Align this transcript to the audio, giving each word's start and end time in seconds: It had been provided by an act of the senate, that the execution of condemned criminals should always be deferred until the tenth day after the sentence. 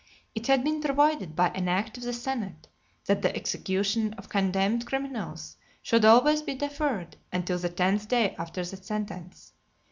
It 0.33 0.47
had 0.47 0.63
been 0.63 0.81
provided 0.81 1.35
by 1.35 1.49
an 1.49 1.67
act 1.67 1.95
of 1.95 2.01
the 2.03 2.11
senate, 2.11 2.67
that 3.05 3.21
the 3.21 3.35
execution 3.35 4.13
of 4.13 4.29
condemned 4.29 4.87
criminals 4.87 5.57
should 5.83 6.05
always 6.05 6.41
be 6.41 6.55
deferred 6.55 7.17
until 7.31 7.59
the 7.59 7.69
tenth 7.69 8.07
day 8.07 8.35
after 8.39 8.65
the 8.65 8.77
sentence. 8.77 9.53